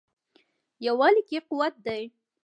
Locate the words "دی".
1.85-2.03